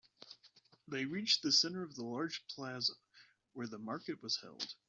[0.87, 2.93] They reached the center of a large plaza
[3.53, 4.73] where the market was held.